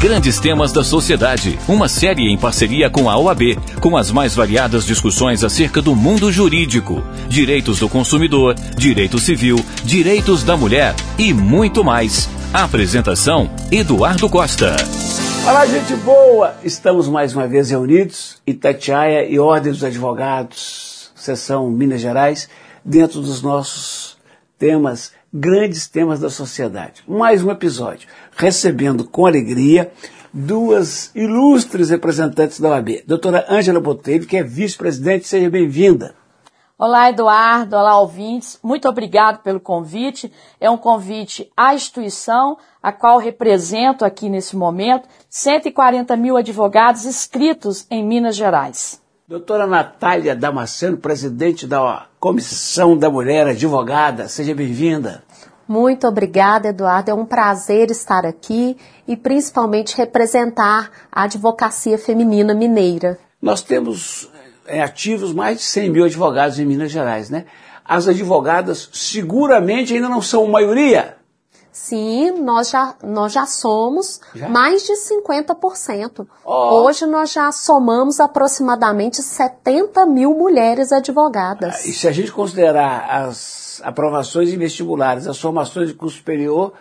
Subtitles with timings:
[0.00, 1.58] Grandes temas da sociedade.
[1.68, 6.32] Uma série em parceria com a OAB, com as mais variadas discussões acerca do mundo
[6.32, 12.30] jurídico, direitos do consumidor, direito civil, direitos da mulher e muito mais.
[12.50, 14.74] A apresentação: Eduardo Costa.
[15.46, 16.54] Olá, gente boa!
[16.64, 22.48] Estamos mais uma vez reunidos, Itatiaia e Ordem dos Advogados, Seção Minas Gerais,
[22.82, 24.16] dentro dos nossos
[24.58, 27.02] temas grandes temas da sociedade.
[27.06, 29.92] Mais um episódio, recebendo com alegria
[30.32, 33.02] duas ilustres representantes da OAB.
[33.06, 36.14] Doutora Ângela Botelho, que é vice-presidente, seja bem-vinda.
[36.78, 37.76] Olá, Eduardo.
[37.76, 38.58] Olá, ouvintes.
[38.62, 40.32] Muito obrigado pelo convite.
[40.58, 47.86] É um convite à instituição, a qual represento aqui nesse momento 140 mil advogados inscritos
[47.90, 48.99] em Minas Gerais.
[49.30, 55.22] Doutora Natália Damasceno, presidente da Comissão da Mulher Advogada, seja bem-vinda.
[55.68, 57.12] Muito obrigada, Eduardo.
[57.12, 58.76] É um prazer estar aqui
[59.06, 63.20] e principalmente representar a advocacia feminina mineira.
[63.40, 64.28] Nós temos
[64.66, 67.44] é, ativos mais de 100 mil advogados em Minas Gerais, né?
[67.84, 71.18] As advogadas seguramente ainda não são maioria,
[71.82, 74.48] Sim, nós já, nós já somos já?
[74.50, 76.26] mais de 50%.
[76.44, 76.82] Oh.
[76.82, 81.86] Hoje nós já somamos aproximadamente 70 mil mulheres advogadas.
[81.86, 86.74] E se a gente considerar as aprovações em vestibulares, as formações de curso superior,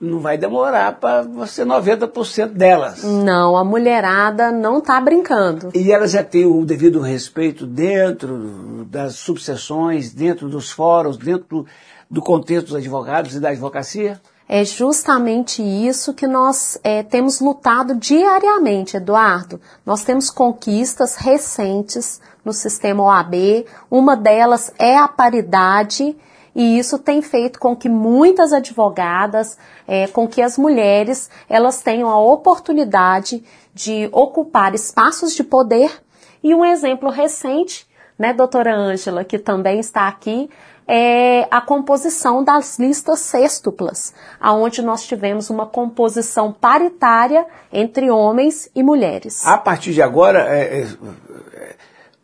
[0.00, 3.04] não vai demorar para ser 90% delas.
[3.04, 5.70] Não, a mulherada não está brincando.
[5.74, 11.66] E elas já têm o devido respeito dentro das subseções, dentro dos fóruns, dentro
[12.12, 14.20] do contexto dos advogados e da advocacia?
[14.46, 19.58] É justamente isso que nós é, temos lutado diariamente, Eduardo.
[19.86, 26.14] Nós temos conquistas recentes no sistema OAB, uma delas é a paridade,
[26.54, 29.56] e isso tem feito com que muitas advogadas,
[29.88, 36.02] é, com que as mulheres, elas tenham a oportunidade de ocupar espaços de poder.
[36.42, 37.86] E um exemplo recente,
[38.18, 40.50] né, doutora Ângela, que também está aqui,
[40.94, 48.82] é a composição das listas sextuplas, aonde nós tivemos uma composição paritária entre homens e
[48.82, 49.46] mulheres.
[49.46, 51.76] A partir de agora, é, é,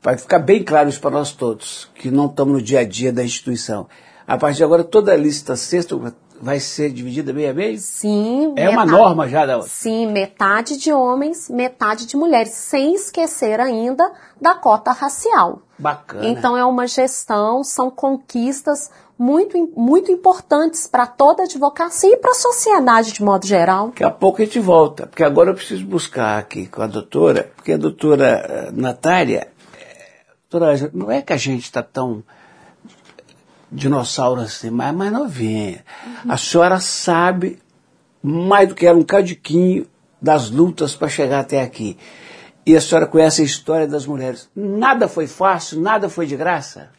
[0.02, 3.10] vai ficar bem claro isso para nós todos, que não estamos no dia a dia
[3.10, 3.88] da instituição.
[4.26, 7.78] A partir de agora, toda a lista sextupla vai ser dividida meio a meio?
[7.78, 8.52] Sim.
[8.56, 13.60] É metade, uma norma já da Sim, metade de homens, metade de mulheres, sem esquecer
[13.60, 14.10] ainda
[14.40, 15.62] da cota racial.
[15.78, 16.26] Bacana.
[16.26, 22.30] Então é uma gestão, são conquistas muito, muito importantes para toda a advocacia e para
[22.30, 23.88] a sociedade de modo geral.
[23.88, 27.50] Daqui a pouco a gente volta, porque agora eu preciso buscar aqui com a doutora,
[27.56, 32.22] porque a doutora eh, Natália, eh, doutora, não é que a gente está tão
[33.70, 35.84] dinossauro assim, mas mais novinha.
[36.04, 36.32] Uhum.
[36.32, 37.58] A senhora sabe
[38.22, 39.86] mais do que era um cadiquinho
[40.20, 41.96] das lutas para chegar até aqui.
[42.66, 44.50] E a senhora conhece a história das mulheres.
[44.54, 46.90] Nada foi fácil, nada foi de graça.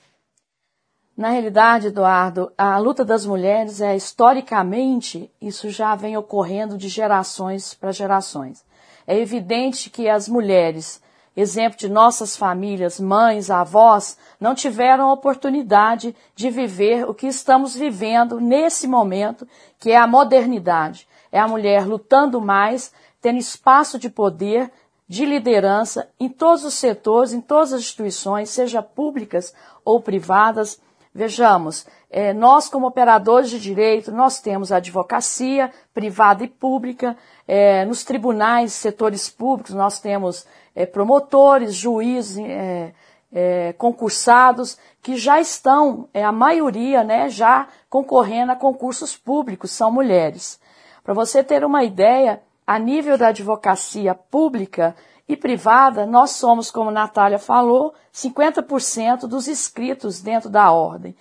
[1.16, 7.74] Na realidade, Eduardo, a luta das mulheres é historicamente, isso já vem ocorrendo de gerações
[7.74, 8.63] para gerações.
[9.06, 11.02] É evidente que as mulheres
[11.40, 17.76] exemplo de nossas famílias, mães, avós, não tiveram a oportunidade de viver o que estamos
[17.76, 21.08] vivendo nesse momento, que é a modernidade.
[21.32, 22.92] É a mulher lutando mais,
[23.22, 24.72] tendo espaço de poder,
[25.08, 30.80] de liderança em todos os setores, em todas as instituições, seja públicas ou privadas.
[31.14, 37.16] Vejamos, é, nós como operadores de direito, nós temos a advocacia privada e pública,
[37.47, 42.94] é, nos tribunais, setores públicos, nós temos é, promotores, juízes, é,
[43.31, 49.91] é, concursados, que já estão, é, a maioria, né, já concorrendo a concursos públicos, são
[49.91, 50.59] mulheres.
[51.03, 54.96] Para você ter uma ideia, a nível da advocacia pública
[55.28, 61.16] e privada, nós somos, como Natália falou, 50% dos inscritos dentro da ordem.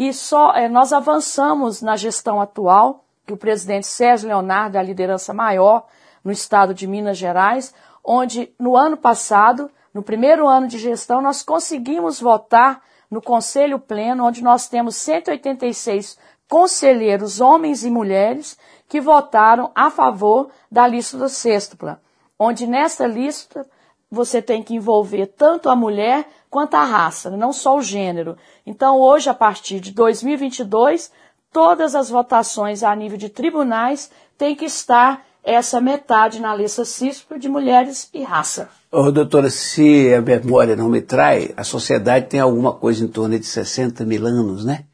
[0.00, 4.82] E só é, nós avançamos na gestão atual, que o presidente Sérgio Leonardo é a
[4.82, 5.88] liderança maior
[6.22, 7.74] no estado de Minas Gerais,
[8.04, 12.80] onde no ano passado, no primeiro ano de gestão, nós conseguimos votar
[13.10, 16.16] no Conselho Pleno, onde nós temos 186
[16.48, 18.56] conselheiros, homens e mulheres,
[18.88, 22.00] que votaram a favor da lista do sextupla,
[22.38, 23.66] onde nessa lista
[24.10, 28.36] você tem que envolver tanto a mulher quanto a raça, não só o gênero.
[28.66, 31.12] Então, hoje, a partir de 2022,
[31.52, 37.38] todas as votações a nível de tribunais têm que estar essa metade na lista CISPRO
[37.38, 38.68] de mulheres e raça.
[38.90, 43.38] Oh, doutora, se a memória não me trai, a sociedade tem alguma coisa em torno
[43.38, 44.84] de 60 mil anos, né?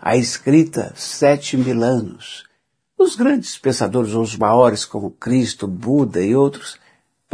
[0.00, 2.44] A escrita, 7 mil anos.
[2.98, 6.78] os grandes pensadores, os maiores como Cristo, Buda e outros,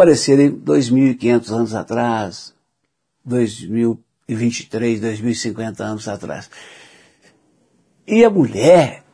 [0.01, 2.55] aparecerem 2.500 anos atrás,
[3.23, 6.51] 2023, 2050 anos atrás.
[8.07, 9.05] E a mulher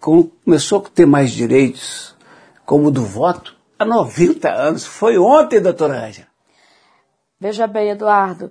[0.00, 2.16] começou a ter mais direitos,
[2.64, 4.86] como o do voto, há 90 anos.
[4.86, 6.28] Foi ontem, doutora Ângela.
[7.38, 8.50] Veja bem, Eduardo,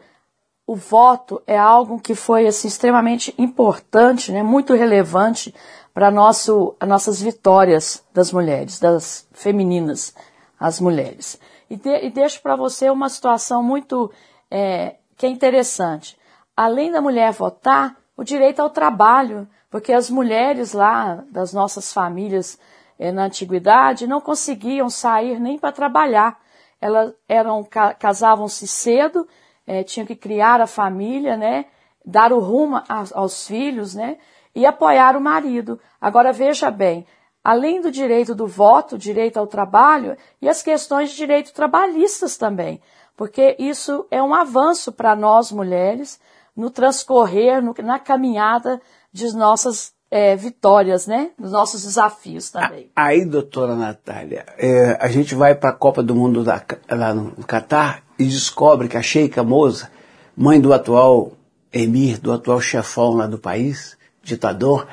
[0.67, 5.51] o voto é algo que foi assim, extremamente importante, né, muito relevante
[5.95, 10.13] para nossas vitórias das mulheres, das femininas,
[10.61, 11.39] as mulheres.
[11.67, 14.11] E, de, e deixo para você uma situação muito
[14.49, 16.15] é, que é interessante.
[16.55, 22.59] Além da mulher votar, o direito ao trabalho, porque as mulheres lá das nossas famílias
[22.99, 26.39] é, na antiguidade não conseguiam sair nem para trabalhar.
[26.79, 27.67] Elas eram
[27.97, 29.27] casavam-se cedo
[29.65, 31.65] é, tinham que criar a família, né?
[32.05, 34.17] Dar o rumo aos, aos filhos, né?
[34.53, 35.79] E apoiar o marido.
[35.99, 37.05] Agora veja bem,
[37.43, 42.81] além do direito do voto, direito ao trabalho e as questões de direito trabalhistas também,
[43.15, 46.19] porque isso é um avanço para nós mulheres
[46.55, 51.31] no transcorrer, no, na caminhada de nossas é, vitórias, né?
[51.39, 52.91] Dos nossos desafios também.
[52.95, 57.31] Aí, doutora Natália, é, a gente vai para a Copa do Mundo da, lá no
[57.45, 59.89] Catar e descobre que a Sheikha Moza,
[60.35, 61.31] mãe do atual
[61.71, 64.85] emir, do atual chefão lá do país, ditador,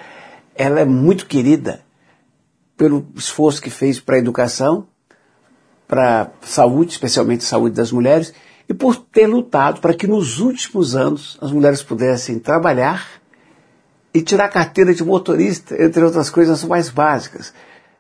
[0.55, 1.81] ela é muito querida
[2.79, 4.87] pelo esforço que fez para a educação,
[5.87, 8.33] para saúde, especialmente saúde das mulheres,
[8.69, 13.05] e por ter lutado para que nos últimos anos as mulheres pudessem trabalhar
[14.15, 17.53] e tirar carteira de motorista, entre outras coisas mais básicas.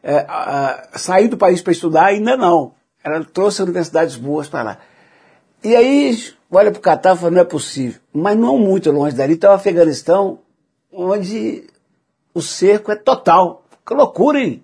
[0.02, 2.72] É, a, a, sair do país para estudar ainda não.
[3.02, 4.78] Ela trouxe universidades boas para lá.
[5.64, 6.16] E aí,
[6.50, 8.00] olha para o Catar e fala, não é possível.
[8.12, 10.38] Mas não muito longe dali está o Afeganistão,
[10.92, 11.64] onde
[12.32, 13.64] o cerco é total.
[13.84, 14.62] Que loucura, hein?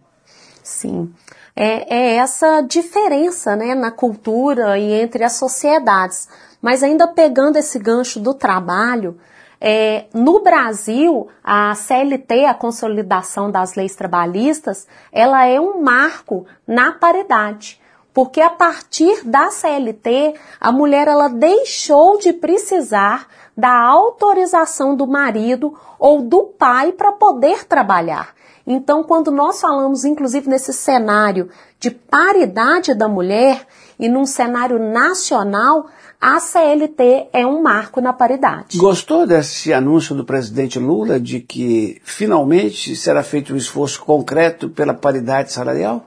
[0.65, 1.13] Sim.
[1.55, 6.27] É, é essa diferença né, na cultura e entre as sociedades.
[6.61, 9.21] Mas ainda pegando esse gancho do trabalho,
[9.61, 16.93] é, no Brasil, a CLT, a Consolidação das Leis Trabalhistas, ela é um marco na
[16.93, 17.81] paridade.
[18.15, 25.75] Porque a partir da CLT, a mulher ela deixou de precisar da autorização do marido
[25.99, 28.35] ou do pai para poder trabalhar.
[28.67, 33.67] Então, quando nós falamos, inclusive nesse cenário de paridade da mulher
[33.99, 35.87] e num cenário nacional,
[36.21, 38.79] a CLT é um marco na paridade.
[38.79, 44.95] Gostou desse anúncio do presidente Lula de que finalmente será feito um esforço concreto pela
[44.95, 46.07] paridade salarial?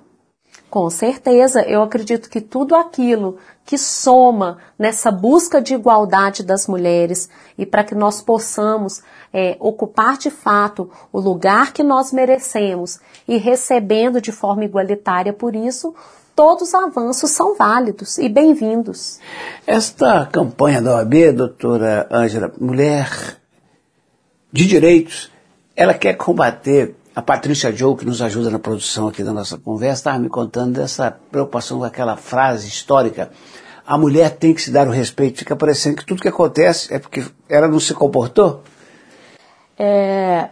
[0.70, 7.30] Com certeza, eu acredito que tudo aquilo que soma nessa busca de igualdade das mulheres
[7.58, 9.04] e para que nós possamos
[9.34, 12.98] é, ocupar de fato o lugar que nós merecemos
[13.28, 15.94] e recebendo de forma igualitária por isso,
[16.34, 19.20] todos os avanços são válidos e bem-vindos.
[19.68, 23.38] Esta campanha da OAB, doutora Ângela, mulher
[24.50, 25.30] de direitos,
[25.76, 26.96] ela quer combater.
[27.18, 30.74] A Patrícia Joe, que nos ajuda na produção aqui da nossa conversa, estava me contando
[30.74, 33.32] dessa preocupação com aquela frase histórica.
[33.88, 35.40] A mulher tem que se dar o respeito.
[35.40, 38.62] Fica parecendo que tudo que acontece é porque ela não se comportou.
[39.80, 40.50] É,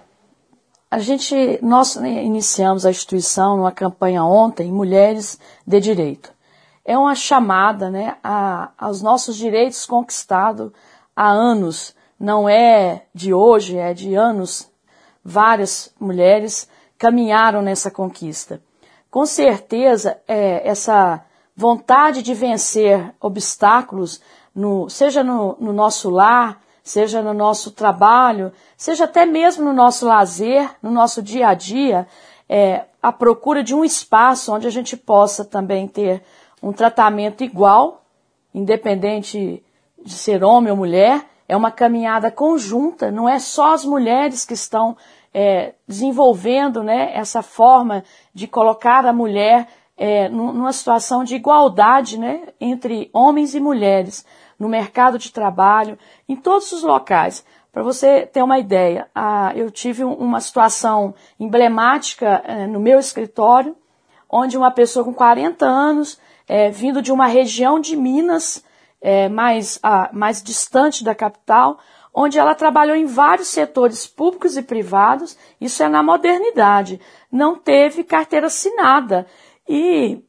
[0.89, 6.33] a gente, nós iniciamos a instituição numa campanha ontem, Mulheres de Direito.
[6.83, 10.71] É uma chamada né, a, aos nossos direitos conquistados
[11.15, 11.93] há anos.
[12.19, 14.73] Não é de hoje, é de anos.
[15.27, 18.61] Várias mulheres caminharam nessa conquista.
[19.09, 24.21] Com certeza, é, essa vontade de vencer obstáculos,
[24.53, 30.05] no, seja no, no nosso lar, seja no nosso trabalho, seja até mesmo no nosso
[30.05, 32.07] lazer, no nosso dia a dia,
[32.47, 36.21] é, a procura de um espaço onde a gente possa também ter
[36.61, 38.03] um tratamento igual,
[38.53, 39.63] independente
[40.03, 44.53] de ser homem ou mulher, é uma caminhada conjunta, não é só as mulheres que
[44.53, 44.97] estão
[45.37, 52.47] é, desenvolvendo né, essa forma de colocar a mulher é, numa situação de igualdade né,
[52.57, 54.25] entre homens e mulheres
[54.57, 55.99] no mercado de trabalho,
[56.29, 57.45] em todos os locais.
[57.69, 59.09] Para você ter uma ideia,
[59.53, 63.75] eu tive uma situação emblemática eh, no meu escritório,
[64.29, 68.63] onde uma pessoa com 40 anos, eh, vindo de uma região de Minas,
[69.01, 69.77] eh, mais,
[70.13, 71.77] mais distante da capital,
[72.15, 78.05] onde ela trabalhou em vários setores públicos e privados, isso é na modernidade, não teve
[78.05, 79.27] carteira assinada.
[79.67, 80.23] E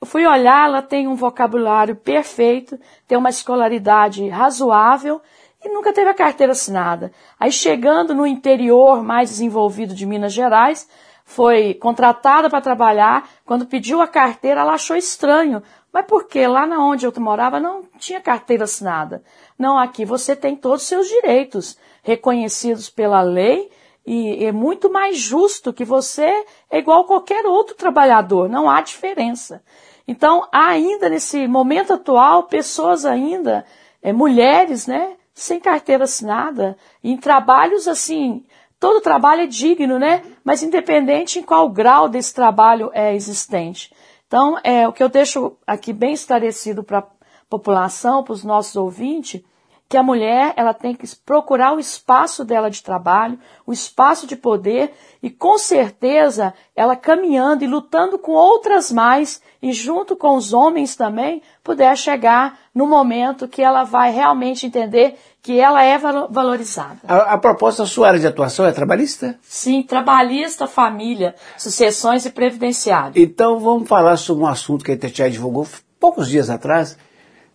[0.00, 5.22] eu fui olhar, ela tem um vocabulário perfeito, tem uma escolaridade razoável
[5.64, 7.12] e nunca teve a carteira assinada.
[7.38, 10.88] Aí chegando no interior mais desenvolvido de Minas Gerais,
[11.24, 15.62] foi contratada para trabalhar, quando pediu a carteira, ela achou estranho.
[15.94, 16.48] Mas por quê?
[16.48, 19.22] Lá na onde eu morava não tinha carteira assinada.
[19.56, 23.70] Não, aqui você tem todos os seus direitos reconhecidos pela lei
[24.04, 29.62] e é muito mais justo que você é igual qualquer outro trabalhador, não há diferença.
[30.06, 33.64] Então, ainda nesse momento atual pessoas ainda,
[34.02, 38.44] é, mulheres, né, sem carteira assinada, em trabalhos assim,
[38.80, 43.94] todo trabalho é digno, né, mas independente em qual grau desse trabalho é existente.
[44.34, 47.06] Então, é o que eu deixo aqui bem esclarecido para a
[47.48, 49.40] população, para os nossos ouvintes,
[49.88, 54.34] que a mulher ela tem que procurar o espaço dela de trabalho, o espaço de
[54.34, 60.52] poder e com certeza ela caminhando e lutando com outras mais e junto com os
[60.52, 67.00] homens também puder chegar no momento que ela vai realmente entender que ela é valorizada.
[67.06, 69.38] A, a proposta da sua área de atuação é trabalhista?
[69.42, 73.12] Sim, trabalhista, família, sucessões e previdenciário.
[73.14, 75.68] Então vamos falar sobre um assunto que a Itatiaia divulgou
[76.00, 76.96] poucos dias atrás,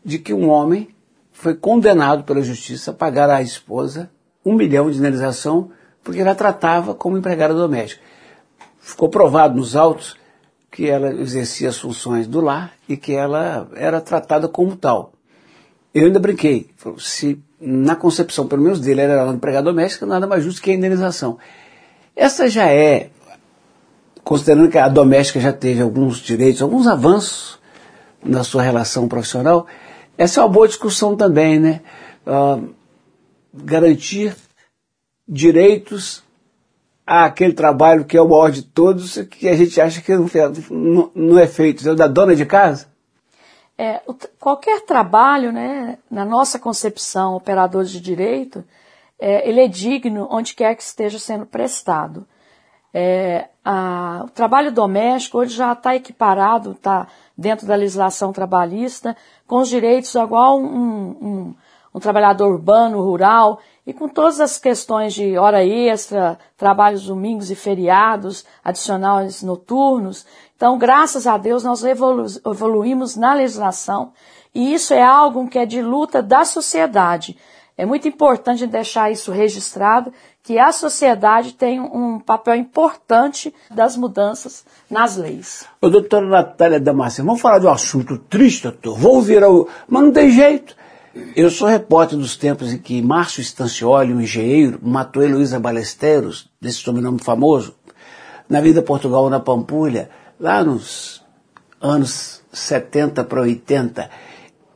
[0.06, 0.90] de que um homem
[1.32, 4.12] foi condenado pela justiça a pagar à esposa
[4.46, 5.72] um milhão de indenização
[6.04, 8.04] porque ela tratava como empregada doméstica.
[8.80, 10.16] Ficou provado nos autos
[10.70, 15.12] que ela exercia as funções do lar e que ela era tratada como tal.
[15.92, 16.70] Eu ainda brinquei,
[17.00, 20.74] se na concepção, pelo menos dele, era uma empregada doméstica, nada mais justo que a
[20.74, 21.38] indenização.
[22.16, 23.10] Essa já é,
[24.24, 27.60] considerando que a doméstica já teve alguns direitos, alguns avanços
[28.24, 29.68] na sua relação profissional,
[30.18, 31.82] essa é uma boa discussão também, né?
[32.28, 32.76] Uh,
[33.54, 34.36] garantir
[35.28, 36.22] direitos
[37.06, 41.40] àquele trabalho que é o maior de todos, que a gente acha que não, não
[41.40, 42.88] é feito, é da dona de casa.
[43.82, 44.02] É,
[44.38, 48.62] qualquer trabalho, né, na nossa concepção, operadores de direito,
[49.18, 52.28] é, ele é digno onde quer que esteja sendo prestado.
[52.94, 57.08] É, a, o trabalho doméstico hoje já está equiparado, está
[57.38, 59.16] dentro da legislação trabalhista,
[59.48, 61.56] com os direitos igual um, um,
[61.96, 67.56] um trabalhador urbano, rural, e com todas as questões de hora extra, trabalhos domingos e
[67.56, 70.28] feriados, adicionais noturnos.
[70.56, 74.14] Então, graças a Deus, nós evolu evoluímos na legislação
[74.54, 77.36] e isso é algo que é de luta da sociedade.
[77.76, 84.66] É muito importante deixar isso registrado, que a sociedade tem um papel importante das mudanças
[84.88, 85.66] nas leis.
[85.82, 89.00] Ô, doutora Natália Damasceno, vamos falar de um assunto triste, doutor.
[89.00, 89.68] Vou virar o...
[89.88, 90.76] Mas não tem jeito.
[91.36, 96.78] Eu sou repórter dos tempos em que Márcio Stancioli, um engenheiro, matou Heloísa Balesteros, desse
[96.78, 97.76] sobrenome famoso,
[98.50, 100.10] na Vida Portugal, na Pampulha,
[100.40, 101.24] lá nos
[101.82, 104.10] anos 70 para 80.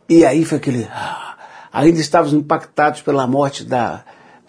[0.08, 0.88] E aí foi aquele...
[0.92, 1.38] Ah,
[1.72, 4.06] ainda estávamos impactados pela morte da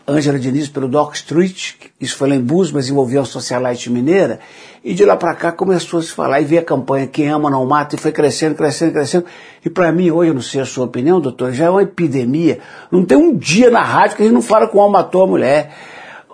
[0.06, 4.38] Ângela Diniz pelo Dock Street, isso foi lá em Bus, mas envolveu a socialite mineira,
[4.84, 7.48] e de lá para cá começou a se falar e ver a campanha Quem Ama
[7.48, 9.24] Não Mata, e foi crescendo, crescendo, crescendo.
[9.64, 12.58] E para mim, hoje, eu não sei a sua opinião, doutor, já é uma epidemia.
[12.90, 15.26] Não tem um dia na rádio que a gente não fala com o matou a
[15.26, 15.74] mulher.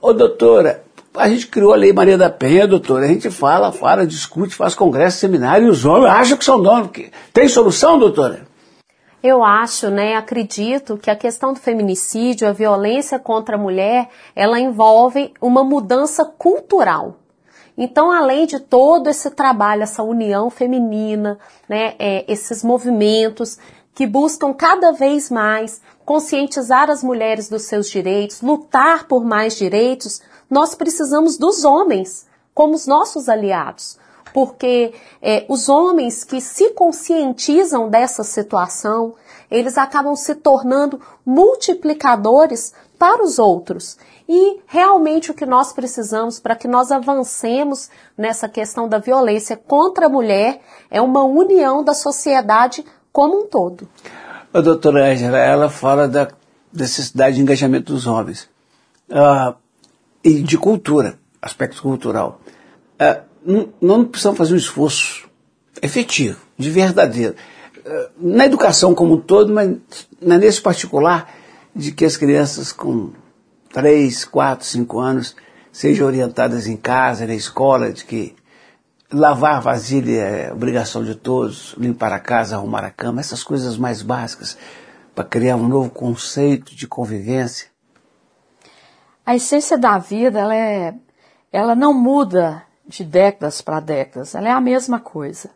[0.03, 0.83] Ô doutora,
[1.15, 4.75] a gente criou a Lei Maria da Penha, doutora, a gente fala, fala, discute, faz
[4.75, 6.91] congresso, seminário, e os homens acham que são donos.
[7.33, 8.50] Tem solução, doutora?
[9.23, 14.59] Eu acho, né, acredito que a questão do feminicídio, a violência contra a mulher, ela
[14.59, 17.17] envolve uma mudança cultural.
[17.77, 23.59] Então, além de todo esse trabalho, essa união feminina, né, é, esses movimentos
[23.95, 30.23] que buscam cada vez mais conscientizar as mulheres dos seus direitos, lutar por mais direitos,
[30.49, 34.00] nós precisamos dos homens como os nossos aliados
[34.33, 39.15] porque é, os homens que se conscientizam dessa situação,
[39.51, 43.97] eles acabam se tornando multiplicadores para os outros.
[44.29, 50.07] E realmente o que nós precisamos para que nós avancemos nessa questão da violência contra
[50.07, 50.61] a mulher
[50.91, 53.89] é uma união da sociedade como um todo.
[54.53, 56.29] A doutora Angela, ela fala da
[56.73, 58.49] necessidade de engajamento dos homens
[59.09, 59.55] uh,
[60.23, 62.41] e de cultura, aspecto cultural.
[63.01, 63.30] Uh,
[63.81, 65.29] não, precisamos fazer um esforço
[65.83, 67.35] efetivo, de verdadeiro.
[67.85, 69.77] Eh, na educação como um todo, mas
[70.21, 71.33] nesse particular,
[71.75, 73.13] de que as crianças com
[73.73, 75.37] 3, 4, 5 anos
[75.73, 78.35] sejam orientadas em casa, na escola, de que
[79.13, 83.77] lavar a vasilha é obrigação de todos, limpar a casa, arrumar a cama, essas coisas
[83.77, 84.57] mais básicas,
[85.15, 87.69] para criar um novo conceito de convivência.
[89.25, 90.95] A essência da vida, ela, é,
[91.53, 94.35] ela não muda de décadas para décadas.
[94.35, 95.51] Ela é a mesma coisa.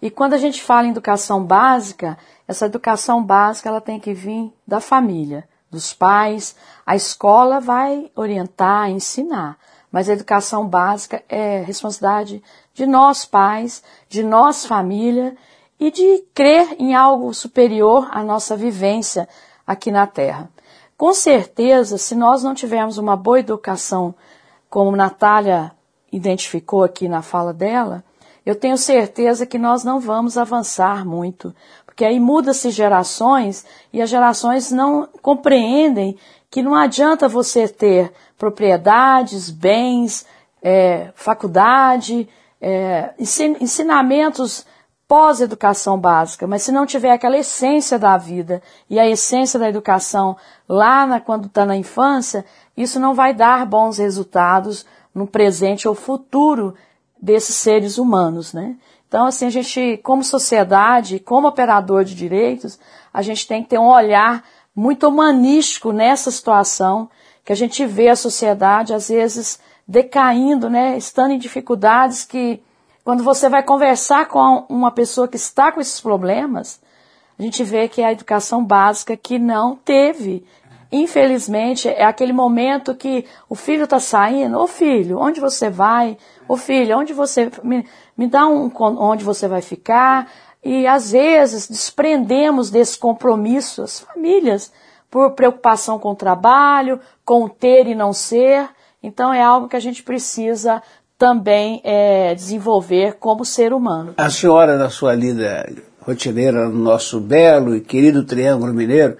[0.00, 4.52] E quando a gente fala em educação básica, essa educação básica ela tem que vir
[4.66, 6.54] da família, dos pais.
[6.84, 9.56] A escola vai orientar, ensinar,
[9.90, 12.42] mas a educação básica é responsabilidade
[12.74, 15.36] de nós pais, de nós família
[15.78, 19.28] e de crer em algo superior à nossa vivência
[19.66, 20.50] aqui na Terra.
[20.96, 24.14] Com certeza, se nós não tivermos uma boa educação,
[24.68, 25.72] como Natália
[26.14, 28.04] identificou aqui na fala dela,
[28.44, 31.54] eu tenho certeza que nós não vamos avançar muito,
[31.86, 36.16] porque aí muda-se gerações e as gerações não compreendem
[36.50, 40.26] que não adianta você ter propriedades, bens,
[40.62, 42.28] é, faculdade,
[42.60, 44.66] é, ensinamentos
[45.06, 50.36] pós-educação básica, mas se não tiver aquela essência da vida e a essência da educação
[50.68, 52.44] lá na, quando está na infância,
[52.76, 56.74] isso não vai dar bons resultados no presente ou futuro
[57.20, 58.76] desses seres humanos, né?
[59.06, 62.78] Então, assim, a gente, como sociedade, como operador de direitos,
[63.12, 64.42] a gente tem que ter um olhar
[64.74, 67.08] muito humanístico nessa situação,
[67.44, 70.96] que a gente vê a sociedade, às vezes, decaindo, né?
[70.96, 72.60] Estando em dificuldades que
[73.04, 76.80] quando você vai conversar com uma pessoa que está com esses problemas,
[77.38, 80.44] a gente vê que é a educação básica que não teve.
[80.96, 86.16] Infelizmente, é aquele momento que o filho está saindo, ô filho, onde você vai?
[86.46, 87.50] Ô filho, onde você.
[87.64, 87.84] Me,
[88.16, 90.30] me dá um onde você vai ficar.
[90.62, 94.72] E às vezes desprendemos desse compromisso as famílias
[95.10, 98.68] por preocupação com o trabalho, com o ter e não ser.
[99.02, 100.80] Então é algo que a gente precisa
[101.18, 104.14] também é, desenvolver como ser humano.
[104.16, 105.68] A senhora, na sua lida
[106.02, 109.16] rotineira no nosso belo e querido Triângulo Mineiro,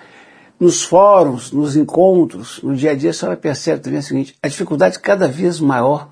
[0.59, 4.49] nos fóruns, nos encontros, no dia a dia, a senhora percebe também o seguinte: a
[4.49, 6.09] dificuldade cada vez maior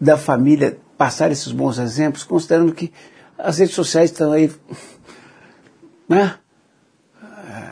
[0.00, 2.92] da família passar esses bons exemplos, considerando que
[3.38, 4.50] as redes sociais estão aí,
[6.08, 6.36] né?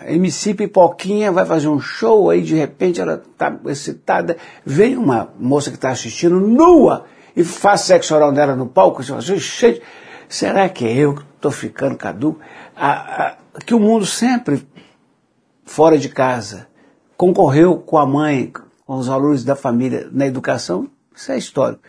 [0.06, 5.70] MC Pipoquinha vai fazer um show aí, de repente ela está excitada, vem uma moça
[5.70, 7.04] que está assistindo nua
[7.36, 9.80] e faz sexo oral nela no palco, você fala,
[10.28, 12.40] será que é eu que estou ficando caduco?
[13.64, 14.66] que o mundo sempre,
[15.70, 16.66] fora de casa,
[17.16, 18.52] concorreu com a mãe,
[18.84, 21.80] com os valores da família na educação, isso é histórico.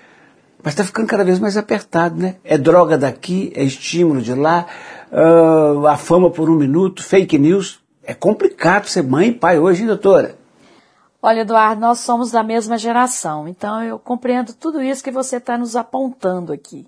[0.63, 2.35] Mas está ficando cada vez mais apertado, né?
[2.43, 4.67] É droga daqui, é estímulo de lá,
[5.11, 7.81] uh, a fama por um minuto, fake news.
[8.03, 10.35] É complicado ser mãe e pai hoje, hein, doutora?
[11.19, 15.57] Olha, Eduardo, nós somos da mesma geração, então eu compreendo tudo isso que você está
[15.57, 16.87] nos apontando aqui.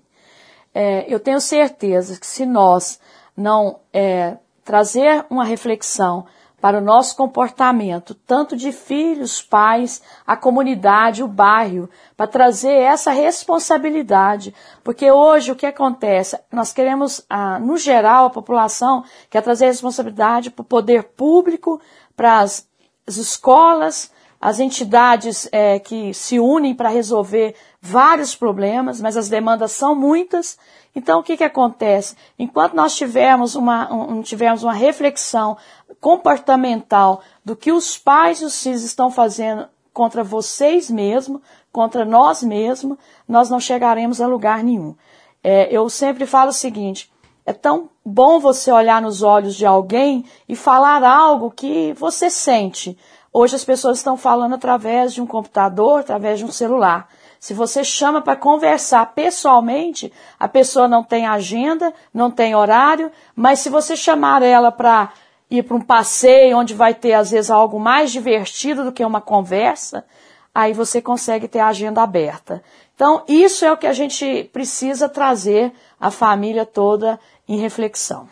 [0.72, 3.00] É, eu tenho certeza que se nós
[3.36, 6.24] não é, trazer uma reflexão
[6.64, 13.10] para o nosso comportamento, tanto de filhos, pais, a comunidade, o bairro, para trazer essa
[13.10, 14.54] responsabilidade.
[14.82, 16.38] Porque hoje o que acontece?
[16.50, 21.82] Nós queremos, ah, no geral, a população quer trazer responsabilidade para o poder público,
[22.16, 22.66] para as
[23.06, 29.94] escolas, as entidades é, que se unem para resolver vários problemas, mas as demandas são
[29.94, 30.58] muitas.
[30.94, 32.16] Então, o que, que acontece?
[32.38, 35.56] Enquanto nós tivermos uma, um, tivermos uma reflexão
[36.00, 41.40] comportamental do que os pais e os filhos estão fazendo contra vocês mesmos,
[41.72, 44.94] contra nós mesmos, nós não chegaremos a lugar nenhum.
[45.42, 47.12] É, eu sempre falo o seguinte:
[47.44, 52.96] é tão bom você olhar nos olhos de alguém e falar algo que você sente.
[53.32, 57.08] Hoje as pessoas estão falando através de um computador, através de um celular.
[57.44, 63.58] Se você chama para conversar pessoalmente, a pessoa não tem agenda, não tem horário, mas
[63.58, 65.12] se você chamar ela para
[65.50, 69.20] ir para um passeio onde vai ter às vezes algo mais divertido do que uma
[69.20, 70.06] conversa,
[70.54, 72.64] aí você consegue ter a agenda aberta.
[72.94, 78.26] Então, isso é o que a gente precisa trazer a família toda em reflexão.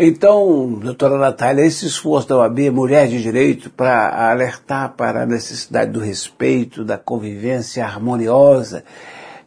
[0.00, 5.90] Então, doutora Natália, esse esforço da OAB, Mulher de Direito, para alertar para a necessidade
[5.90, 8.84] do respeito, da convivência harmoniosa,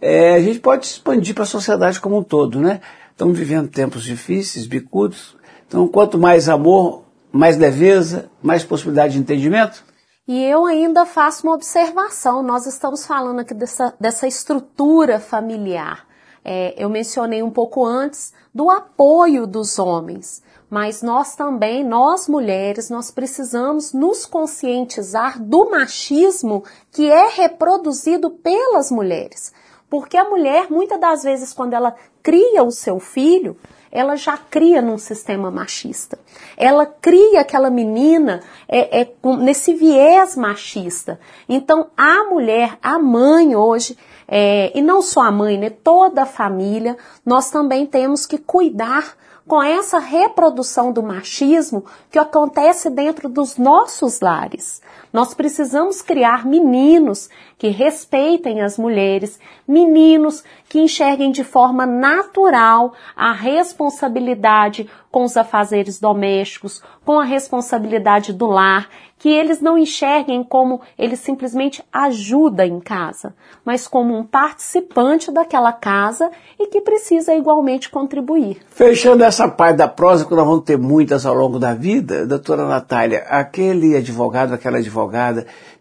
[0.02, 2.82] é, a gente pode expandir para a sociedade como um todo, né?
[3.12, 5.38] Estamos vivendo tempos difíceis, bicudos.
[5.66, 9.86] Então, quanto mais amor, mais leveza, mais possibilidade de entendimento.
[10.28, 12.44] E eu ainda faço uma observação.
[12.44, 16.11] Nós estamos falando aqui dessa, dessa estrutura familiar.
[16.44, 22.90] É, eu mencionei um pouco antes do apoio dos homens, mas nós também, nós mulheres,
[22.90, 29.54] nós precisamos nos conscientizar do machismo que é reproduzido pelas mulheres.
[29.90, 33.58] Porque a mulher, muitas das vezes, quando ela cria o seu filho,
[33.92, 36.18] ela já cria num sistema machista.
[36.56, 41.20] Ela cria aquela menina é, é, nesse viés machista.
[41.50, 46.26] Então, a mulher, a mãe hoje, é, e não só a mãe, né, toda a
[46.26, 49.16] família, nós também temos que cuidar
[49.48, 54.82] com essa reprodução do machismo que acontece dentro dos nossos lares.
[55.12, 63.34] Nós precisamos criar meninos que respeitem as mulheres, meninos que enxerguem de forma natural a
[63.34, 68.88] responsabilidade com os afazeres domésticos, com a responsabilidade do lar,
[69.20, 75.74] que eles não enxerguem como ele simplesmente ajuda em casa, mas como um participante daquela
[75.74, 78.62] casa e que precisa igualmente contribuir.
[78.70, 82.66] Fechando essa parte da prosa, que nós vamos ter muitas ao longo da vida, doutora
[82.66, 85.01] Natália, aquele advogado, aquela advogada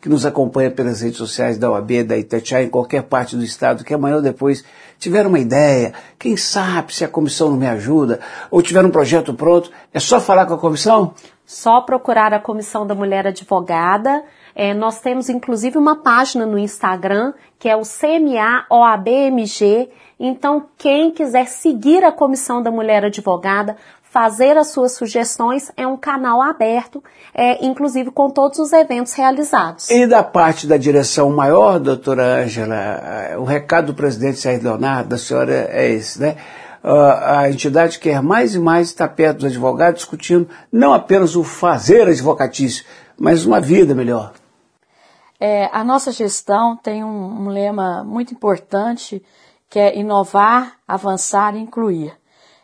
[0.01, 3.85] que nos acompanha pelas redes sociais da OAB, da Itatiaia, em qualquer parte do estado,
[3.85, 4.65] que amanhã ou depois
[4.99, 9.35] tiver uma ideia, quem sabe se a comissão não me ajuda, ou tiver um projeto
[9.35, 11.15] pronto, é só falar com a comissão?
[11.45, 14.23] Só procurar a Comissão da Mulher Advogada.
[14.55, 19.91] É, nós temos inclusive uma página no Instagram que é o CMA OABMG.
[20.19, 23.77] Então, quem quiser seguir a Comissão da Mulher Advogada,
[24.11, 29.89] fazer as suas sugestões, é um canal aberto, é, inclusive com todos os eventos realizados.
[29.89, 35.17] E da parte da direção maior, doutora Ângela, o recado do presidente Sérgio Leonardo, da
[35.17, 36.37] senhora, é esse, né?
[36.83, 42.09] a entidade quer mais e mais estar perto dos advogados, discutindo não apenas o fazer
[42.09, 42.85] advocatício,
[43.19, 44.33] mas uma vida melhor.
[45.39, 49.23] É, a nossa gestão tem um, um, lema muito importante
[49.69, 52.20] que é inovar, avançar e incluir.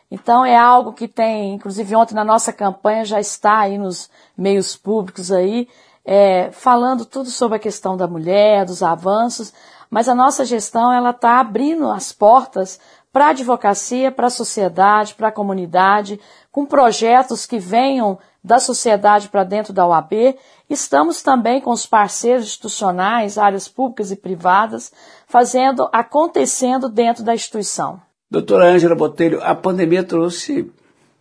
[0.09, 4.75] Então é algo que tem, inclusive ontem na nossa campanha já está aí nos meios
[4.75, 5.67] públicos aí,
[6.05, 9.53] é, falando tudo sobre a questão da mulher, dos avanços,
[9.89, 12.79] mas a nossa gestão ela está abrindo as portas
[13.11, 16.19] para a advocacia, para a sociedade, para a comunidade,
[16.51, 20.37] com projetos que venham da sociedade para dentro da OAB.
[20.69, 24.93] Estamos também com os parceiros institucionais, áreas públicas e privadas,
[25.25, 28.06] fazendo, acontecendo dentro da instituição.
[28.29, 30.69] Doutora Ângela Botelho, a pandemia trouxe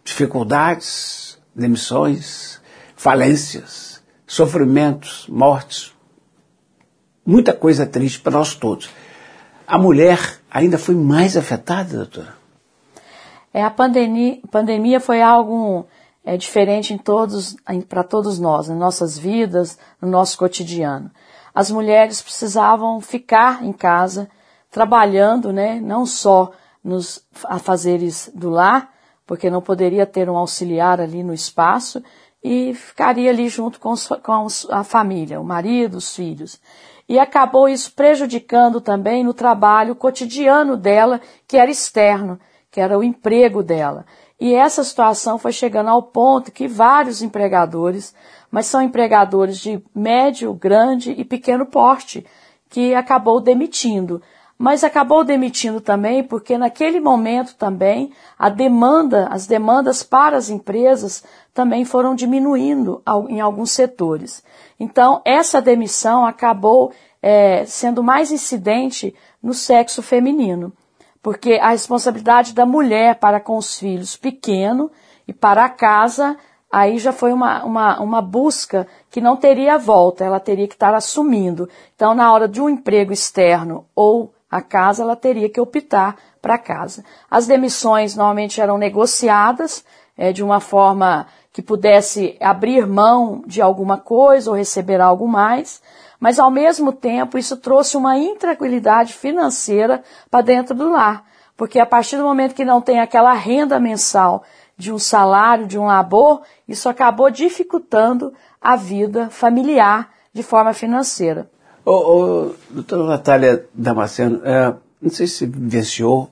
[0.02, 2.60] dificuldades, demissões,
[2.96, 5.94] falências, sofrimentos, mortes,
[7.24, 8.90] muita coisa triste para nós todos.
[9.68, 12.34] A mulher ainda foi mais afetada, doutora?
[13.54, 15.86] É, a pandemia, pandemia foi algo
[16.24, 17.56] é, diferente em todos,
[17.88, 21.08] para todos nós, em nossas vidas, no nosso cotidiano.
[21.54, 24.28] As mulheres precisavam ficar em casa,
[24.72, 26.50] trabalhando, né, não só
[26.86, 28.92] nos afazeres do lar,
[29.26, 32.02] porque não poderia ter um auxiliar ali no espaço,
[32.42, 36.60] e ficaria ali junto com, com a família, o marido, os filhos
[37.08, 42.38] e acabou isso prejudicando também no trabalho cotidiano dela, que era externo,
[42.70, 44.04] que era o emprego dela.
[44.40, 48.14] E essa situação foi chegando ao ponto que vários empregadores,
[48.50, 52.26] mas são empregadores de médio, grande e pequeno porte,
[52.68, 54.20] que acabou demitindo.
[54.58, 61.22] Mas acabou demitindo também porque naquele momento também a demanda, as demandas para as empresas
[61.52, 64.42] também foram diminuindo em alguns setores.
[64.80, 70.72] Então, essa demissão acabou é, sendo mais incidente no sexo feminino,
[71.22, 74.90] porque a responsabilidade da mulher para com os filhos pequeno
[75.26, 76.36] e para a casa,
[76.70, 80.94] aí já foi uma, uma, uma busca que não teria volta, ela teria que estar
[80.94, 81.68] assumindo.
[81.94, 86.58] Então, na hora de um emprego externo ou a casa, ela teria que optar para
[86.58, 87.04] casa.
[87.30, 89.84] As demissões normalmente eram negociadas
[90.16, 95.82] é, de uma forma que pudesse abrir mão de alguma coisa ou receber algo mais,
[96.20, 101.24] mas ao mesmo tempo isso trouxe uma intranquilidade financeira para dentro do lar,
[101.56, 104.44] porque a partir do momento que não tem aquela renda mensal
[104.76, 111.50] de um salário, de um labor, isso acabou dificultando a vida familiar de forma financeira.
[111.86, 116.28] Ô, ô doutora Natália Damasceno, é, não sei se vivenciou,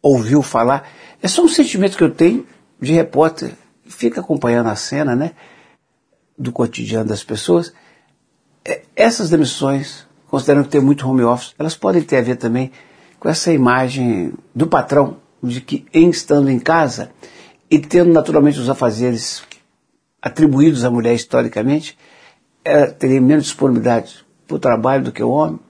[0.00, 0.88] ouviu falar,
[1.22, 2.46] é só um sentimento que eu tenho
[2.80, 3.52] de repórter
[3.84, 5.32] fica acompanhando a cena, né,
[6.38, 7.74] do cotidiano das pessoas,
[8.64, 12.72] é, essas demissões, considerando que tem muito home office, elas podem ter a ver também
[13.20, 17.10] com essa imagem do patrão de que, em estando em casa
[17.70, 19.42] e tendo naturalmente os afazeres
[20.22, 21.98] atribuídos à mulher historicamente,
[22.64, 25.60] ela teria menos disponibilidade para o trabalho do que o homem.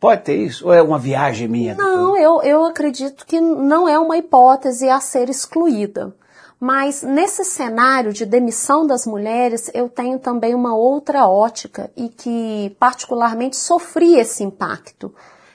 [0.00, 0.66] Pode ter isso?
[0.66, 1.74] Ou é uma viagem minha?
[1.74, 6.14] Não, eu, eu acredito que não é uma hipótese a ser excluída.
[6.58, 12.76] Mas nesse cenário de demissão das mulheres, eu tenho também uma outra ótica e que
[12.78, 15.14] particularmente sofri esse impacto.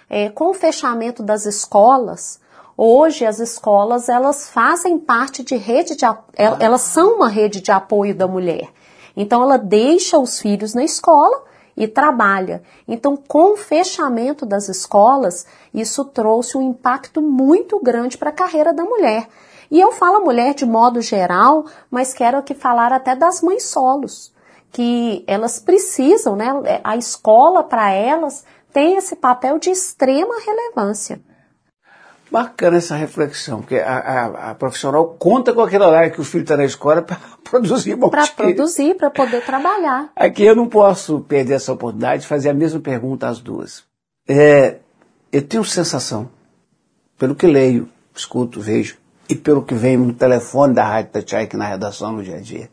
[0.10, 2.39] É, com o fechamento das escolas,
[2.75, 6.05] hoje as escolas elas fazem parte de rede de
[6.36, 8.69] elas são uma rede de apoio da mulher.
[9.15, 11.43] Então ela deixa os filhos na escola
[11.75, 12.63] e trabalha.
[12.88, 18.73] Então, com o fechamento das escolas, isso trouxe um impacto muito grande para a carreira
[18.73, 19.27] da mulher.
[19.69, 24.33] E eu falo mulher de modo geral, mas quero aqui falar até das mães solos,
[24.71, 26.47] que elas precisam, né?
[26.83, 31.21] A escola para elas tem esse papel de extrema relevância.
[32.35, 36.41] Bacana essa reflexão, porque a, a, a profissional conta com aquele horário que o filho
[36.41, 37.17] está na escola para
[37.49, 40.11] produzir bom Para produzir, para poder trabalhar.
[40.13, 43.85] Aqui eu não posso perder essa oportunidade de fazer a mesma pergunta às duas.
[44.27, 44.79] É,
[45.31, 46.29] eu tenho sensação,
[47.17, 48.97] pelo que leio, escuto, vejo,
[49.29, 52.41] e pelo que vem no telefone da Rádio Tatiai aqui na redação no dia a
[52.41, 52.69] dia,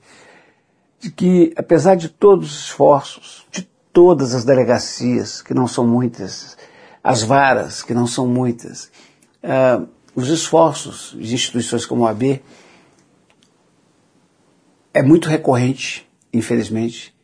[0.98, 6.59] de que, apesar de todos os esforços, de todas as delegacias, que não são muitas,
[7.01, 8.90] as varas, que não são muitas,
[9.43, 12.43] uh, os esforços de instituições como a AB,
[14.95, 17.15] é muito recorrente, infelizmente,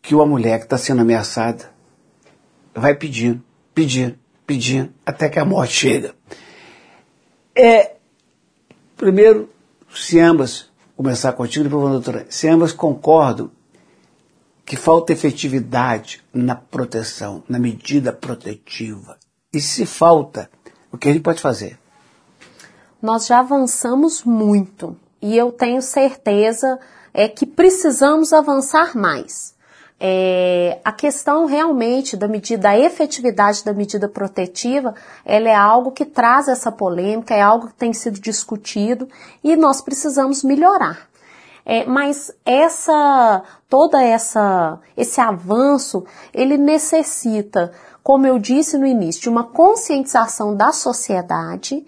[0.00, 1.70] que uma mulher que está sendo ameaçada
[2.74, 3.42] vai pedindo,
[3.74, 6.14] pedindo, pedindo, até que a morte chega.
[7.54, 7.96] É,
[8.96, 9.50] primeiro,
[9.92, 13.50] se ambas, começar contigo, depois doutora, se ambas concordam
[14.64, 19.16] que falta efetividade na proteção, na medida protetiva.
[19.52, 20.50] E se falta,
[20.92, 21.78] o que gente pode fazer?
[23.00, 26.78] Nós já avançamos muito e eu tenho certeza
[27.12, 29.56] é que precisamos avançar mais.
[29.98, 34.94] É, a questão realmente da medida, da efetividade da medida protetiva,
[35.24, 39.08] ela é algo que traz essa polêmica, é algo que tem sido discutido
[39.42, 41.08] e nós precisamos melhorar.
[41.64, 47.72] É, mas essa, toda essa, esse avanço, ele necessita,
[48.06, 51.84] como eu disse no início, de uma conscientização da sociedade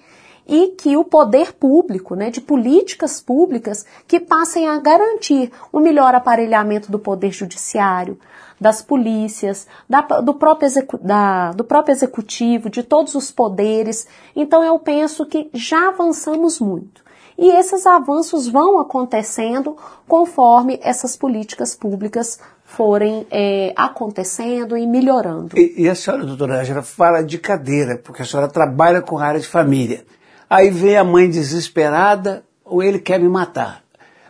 [0.48, 6.16] e que o poder público, né, de políticas públicas que passem a garantir o melhor
[6.16, 8.18] aparelhamento do poder judiciário,
[8.61, 10.68] das polícias, da, do, próprio
[11.00, 14.09] da, do próprio executivo, de todos os poderes.
[14.35, 17.00] Então eu penso que já avançamos muito.
[17.38, 19.76] E esses avanços vão acontecendo
[20.09, 22.40] conforme essas políticas públicas
[22.78, 25.58] forem é, acontecendo e melhorando.
[25.58, 29.24] E, e a senhora, doutora Angela, fala de cadeira, porque a senhora trabalha com a
[29.24, 30.04] área de família.
[30.48, 33.82] Aí vem a mãe desesperada, ou ele quer me matar.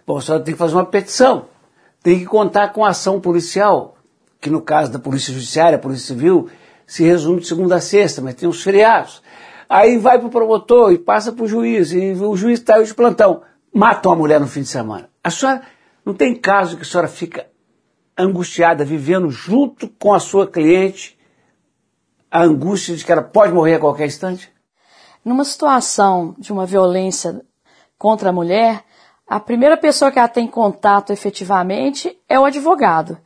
[0.06, 1.44] Bom, a senhora tem que fazer uma petição,
[2.02, 3.98] tem que contar com a ação policial,
[4.40, 6.48] que no caso da Polícia Judiciária, Polícia Civil,
[6.87, 9.22] se resume de segunda a sexta, mas tem uns feriados.
[9.68, 12.94] Aí vai para o promotor e passa para o juiz, e o juiz está de
[12.94, 13.42] plantão.
[13.74, 15.11] Matam a mulher no fim de semana.
[15.22, 15.61] A senhora
[16.02, 17.44] não tem caso que a senhora fica
[18.18, 21.18] angustiada, vivendo junto com a sua cliente,
[22.31, 24.52] a angústia de que ela pode morrer a qualquer instante?
[25.24, 27.40] Numa situação de uma violência
[27.96, 28.85] contra a mulher,
[29.26, 33.18] a primeira pessoa que ela tem contato efetivamente é o advogado.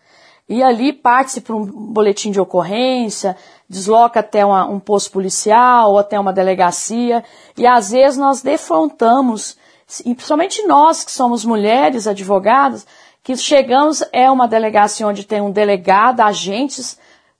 [0.49, 3.37] E ali parte para um boletim de ocorrência,
[3.69, 7.25] desloca até uma, um posto policial ou até uma delegacia.
[7.57, 9.57] E às vezes nós defrontamos,
[10.05, 12.87] e principalmente nós que somos mulheres advogadas,
[13.23, 16.99] que chegamos é uma delegacia onde tem um delegado, agentes,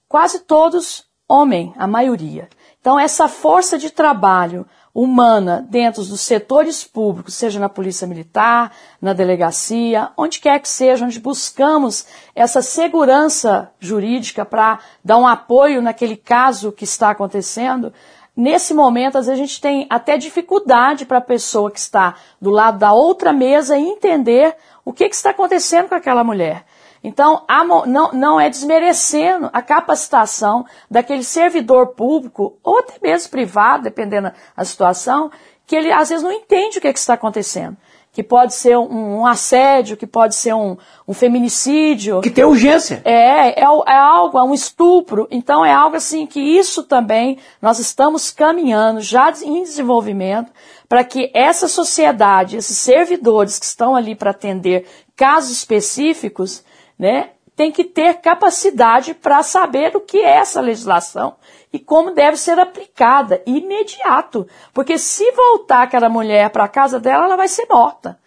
[0.09, 2.49] quase todos homem, a maioria.
[2.81, 9.15] Então, essa força de trabalho humana dentro dos setores públicos, seja na Polícia Militar, na
[9.15, 16.17] delegacia, onde quer que seja, onde buscamos essa segurança jurídica para dar um apoio naquele
[16.17, 17.93] caso que está acontecendo,
[18.37, 22.51] nesse momento, às vezes a gente tem até dificuldade para a pessoa que está do
[22.51, 26.65] lado da outra mesa entender o que, que está acontecendo com aquela mulher.
[27.05, 27.45] Então,
[27.87, 34.65] não, não é desmerecendo a capacitação daquele servidor público, ou até mesmo privado, dependendo da
[34.65, 35.31] situação,
[35.67, 37.77] que ele às vezes não entende o que, é que está acontecendo.
[38.13, 40.77] Que pode ser um, um assédio, que pode ser um,
[41.09, 42.21] um, feminicídio.
[42.21, 43.01] Que tem urgência.
[43.07, 45.27] É, é, é algo, é um estupro.
[45.31, 50.53] Então é algo assim que isso também nós estamos caminhando já em desenvolvimento
[50.93, 56.63] para que essa sociedade, esses servidores que estão ali para atender casos específicos,
[56.99, 61.37] né, tem que ter capacidade para saber o que é essa legislação
[61.73, 67.25] e como deve ser aplicada imediato, porque se voltar aquela mulher para a casa dela,
[67.25, 68.19] ela vai ser morta.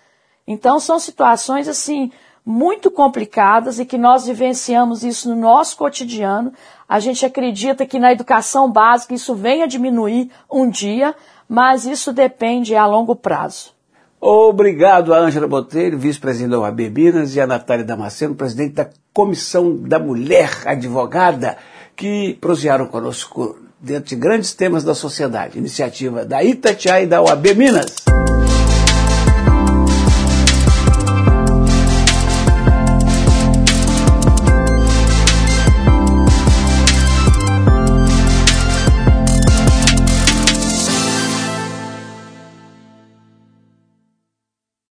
[0.48, 2.12] Então são situações assim
[2.44, 6.52] muito complicadas e que nós vivenciamos isso no nosso cotidiano.
[6.88, 11.16] A gente acredita que na educação básica isso venha a diminuir um dia,
[11.48, 13.74] mas isso depende a longo prazo.
[14.20, 19.78] Obrigado a Ângela Botelho, vice-presidente da OAB Minas, e a Natália Damasceno, presidente da Comissão
[19.78, 21.58] da Mulher Advogada,
[21.96, 25.58] que prosearam conosco dentro de grandes temas da sociedade.
[25.58, 27.96] Iniciativa da Itatiaia e da OAB Minas.